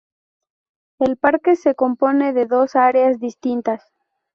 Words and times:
El 0.97 1.17
parque 1.17 1.55
se 1.55 1.75
compone 1.75 2.33
de 2.33 2.47
dos 2.47 2.75
áreas 2.75 3.19
distintas:. 3.19 3.83